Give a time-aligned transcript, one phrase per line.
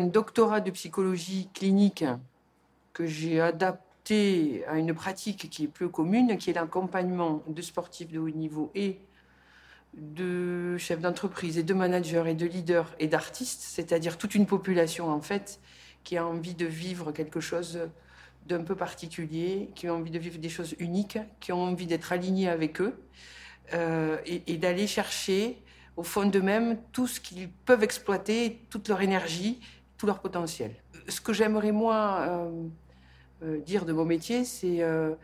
[0.00, 2.04] un doctorat de psychologie clinique
[2.94, 8.10] que j'ai adapté à une pratique qui est peu commune, qui est l'accompagnement de sportifs
[8.10, 8.98] de haut niveau et
[9.94, 15.10] de chefs d'entreprise et de managers et de leaders et d'artistes, c'est-à-dire toute une population
[15.10, 15.60] en fait
[16.02, 17.78] qui a envie de vivre quelque chose
[18.46, 22.10] d'un peu particulier, qui a envie de vivre des choses uniques, qui ont envie d'être
[22.10, 22.98] alignés avec eux
[23.74, 25.62] euh, et d'aller chercher
[25.96, 29.60] au fond d'eux-mêmes tout ce qu'ils peuvent exploiter, toute leur énergie,
[30.00, 30.74] tout leur potentiel.
[31.08, 32.68] Ce que j'aimerais moi euh,
[33.42, 35.14] euh, dire de mon métier, c'est euh,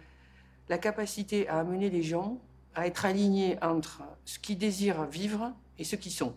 [0.69, 2.39] la capacité à amener les gens
[2.75, 6.35] à être alignés entre ce qu'ils désirent vivre et ce qu'ils sont.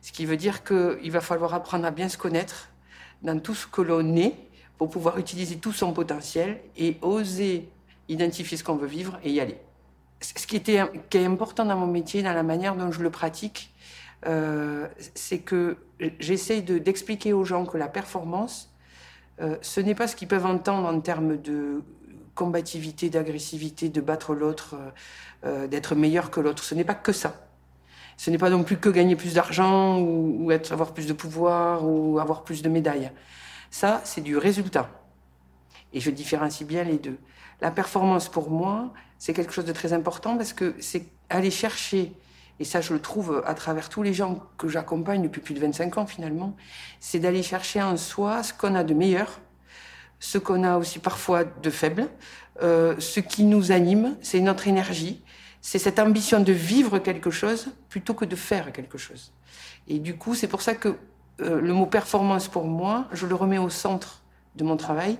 [0.00, 2.70] Ce qui veut dire qu'il va falloir apprendre à bien se connaître
[3.20, 4.34] dans tout ce que l'on est
[4.78, 7.68] pour pouvoir utiliser tout son potentiel et oser
[8.08, 9.58] identifier ce qu'on veut vivre et y aller.
[10.22, 10.80] Ce qui, était,
[11.10, 13.73] qui est important dans mon métier, dans la manière dont je le pratique,
[14.26, 15.76] euh, c'est que
[16.18, 18.72] j'essaye de- d'expliquer aux gens que la performance,
[19.40, 21.82] euh, ce n'est pas ce qu'ils peuvent entendre en termes de
[22.34, 24.76] combativité, d'agressivité, de battre l'autre,
[25.44, 26.64] euh, d'être meilleur que l'autre.
[26.64, 27.46] Ce n'est pas que ça.
[28.16, 32.18] Ce n'est pas non plus que gagner plus d'argent ou, avoir plus de pouvoir ou
[32.18, 33.10] avoir plus de médailles.
[33.70, 34.88] Ça, c'est du résultat.
[35.92, 37.18] Et je différencie bien les deux.
[37.60, 42.12] La performance, pour moi, c'est quelque chose de très important parce que c'est aller chercher,
[42.60, 45.60] et ça je le trouve à travers tous les gens que j'accompagne depuis plus de
[45.60, 46.56] 25 ans finalement,
[47.00, 49.40] c'est d'aller chercher en soi ce qu'on a de meilleur,
[50.20, 52.08] ce qu'on a aussi parfois de faible,
[52.62, 55.22] euh, ce qui nous anime, c'est notre énergie,
[55.60, 59.32] c'est cette ambition de vivre quelque chose plutôt que de faire quelque chose.
[59.88, 60.96] Et du coup, c'est pour ça que
[61.40, 64.22] euh, le mot performance pour moi, je le remets au centre
[64.54, 65.18] de mon travail,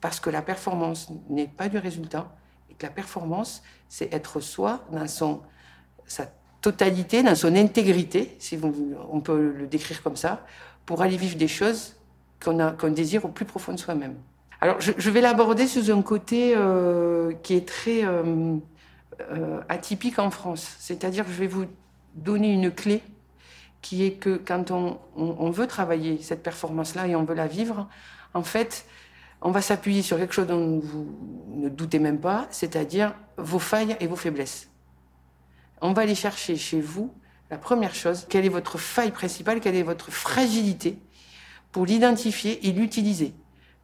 [0.00, 2.34] parce que la performance n'est pas du résultat,
[2.70, 5.42] et que la performance, c'est être soi dans son,
[6.06, 6.26] sa
[6.60, 8.58] totalité, dans son intégrité, si
[9.10, 10.44] on peut le décrire comme ça,
[10.86, 11.96] pour aller vivre des choses
[12.42, 14.16] qu'on qu'on désire au plus profond de soi-même.
[14.62, 18.56] Alors, je, vais l'aborder sous un côté euh, qui est très euh,
[19.32, 20.76] euh, atypique en France.
[20.78, 21.64] C'est-à-dire je vais vous
[22.14, 23.02] donner une clé
[23.80, 27.88] qui est que quand on- on veut travailler cette performance-là et on veut la vivre,
[28.34, 28.84] en fait,
[29.40, 31.06] on va s'appuyer sur quelque chose dont vous
[31.54, 34.68] ne doutez même pas, c'est-à-dire vos failles et vos faiblesses.
[35.80, 37.12] On va aller chercher chez vous
[37.50, 40.98] la première chose, quelle est votre faille principale, quelle est votre fragilité,
[41.72, 43.34] pour l'identifier et l'utiliser.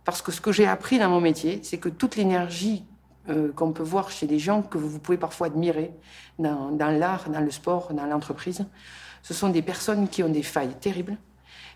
[0.05, 2.85] Parce que ce que j'ai appris dans mon métier, c'est que toute l'énergie
[3.29, 5.91] euh, qu'on peut voir chez des gens que vous pouvez parfois admirer
[6.39, 8.65] dans, l'art, dans le sport, dans l'entreprise,
[9.23, 11.17] ce sont des personnes qui ont des failles terribles,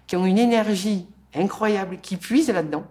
[0.06, 2.84] qui ont une énergie incroyable, qui puisent là-dedans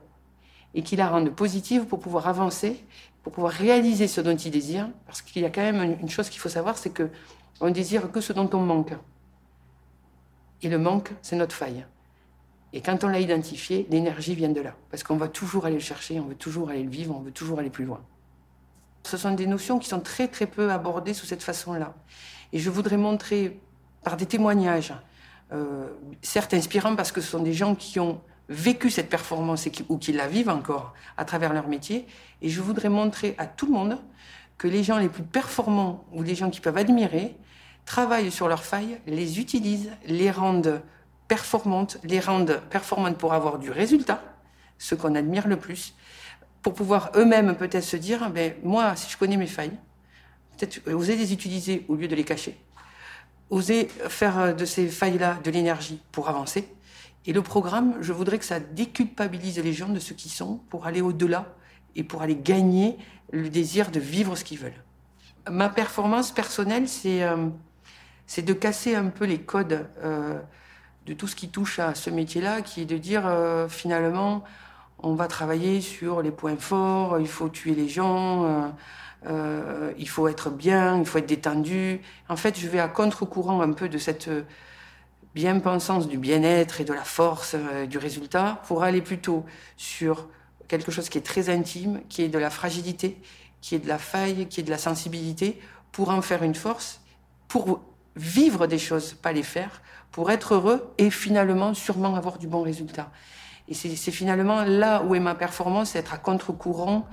[0.73, 2.83] et qui la rendent positive pour pouvoir avancer,
[3.23, 4.89] pour pouvoir réaliser ce dont ils désirent.
[5.05, 7.09] Parce qu'il y a quand même une une chose qu'il faut savoir, c'est que
[7.61, 8.93] on désire que ce dont on manque.
[10.61, 11.85] Et le manque, c'est notre faille.
[12.71, 14.75] Et quand on l'a identifié, l'énergie vient de là.
[14.91, 17.31] Parce qu'on va toujours aller le chercher, on veut toujours aller le vivre, on veut
[17.31, 18.01] toujours aller plus loin.
[19.03, 21.95] Ce sont des notions qui sont très très peu abordées sous cette façon-là.
[22.53, 23.59] Et je voudrais montrer
[24.03, 24.93] par des témoignages,
[25.51, 25.87] euh,
[26.21, 29.85] certes inspirants parce que ce sont des gens qui ont vécu cette performance et qui,
[29.87, 32.07] ou qui la vivent encore à travers leur métier.
[32.41, 33.97] Et je voudrais montrer à tout le monde
[34.57, 37.35] que les gens les plus performants ou les gens qui peuvent admirer
[37.85, 40.81] travaillent sur leurs failles, les utilisent, les rendent
[41.27, 44.21] performantes, les rendent performantes pour avoir du résultat,
[44.77, 45.95] ce qu'on admire le plus,
[46.61, 49.77] pour pouvoir eux-mêmes peut-être se dire, ben, moi, si je connais mes failles,
[50.57, 52.59] peut-être oser les utiliser au lieu de les cacher,
[53.49, 56.67] oser faire de ces failles-là de l'énergie pour avancer.
[57.25, 60.85] Et le programme, je voudrais que ça déculpabilise les gens de ce qu'ils sont pour
[60.85, 61.53] aller au-delà
[61.95, 62.97] et pour aller gagner
[63.31, 64.83] le désir de vivre ce qu'ils veulent.
[65.49, 67.47] Ma performance personnelle, c'est euh,
[68.37, 70.39] de casser un peu les codes euh,
[71.05, 74.43] de tout ce qui touche à ce métier-là, qui est de dire euh, finalement,
[74.99, 78.73] on va travailler sur les points forts, il faut tuer les gens,
[79.25, 82.01] il faut être bien, il faut être détendu.
[82.27, 84.29] En fait, je vais à contre-courant un peu de cette
[85.35, 89.45] bien-pensance du bien-être et de la force euh, du résultat pour aller plutôt
[89.77, 90.27] sur
[90.67, 93.17] quelque chose qui est très intime, qui est de la fragilité,
[93.61, 95.59] qui est de la faille, qui est de la sensibilité,
[95.91, 97.01] pour en faire une force,
[97.47, 97.81] pour
[98.15, 99.81] vivre des choses, pas les faire,
[100.11, 103.11] pour être heureux et finalement sûrement avoir du bon résultat.
[103.67, 107.07] Et c'est finalement là où est ma performance, être à contre-courant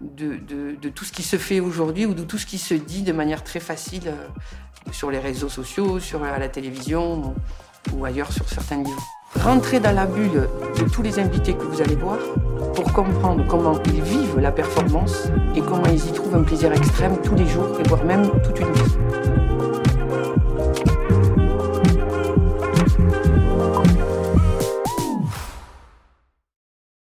[0.00, 3.12] de, tout ce qui se fait aujourd'hui ou de tout ce qui se dit de
[3.12, 7.34] manière très facile euh, sur les réseaux sociaux, sur à la télévision
[7.92, 9.00] ou ailleurs sur certains niveaux.
[9.40, 10.48] Rentrez dans la bulle
[10.78, 12.18] de tous les invités que vous allez voir
[12.74, 17.20] pour comprendre comment ils vivent la performance et comment ils y trouvent un plaisir extrême
[17.22, 19.23] tous les jours et voire même toute une vie.